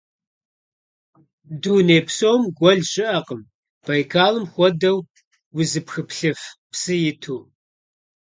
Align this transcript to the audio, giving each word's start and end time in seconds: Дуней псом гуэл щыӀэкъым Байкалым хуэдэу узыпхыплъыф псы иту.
Дуней 1.61 2.01
псом 2.07 2.41
гуэл 2.57 2.79
щыӀэкъым 2.91 3.41
Байкалым 3.85 4.45
хуэдэу 4.53 4.97
узыпхыплъыф 5.57 6.39
псы 6.71 6.95
иту. 7.09 7.37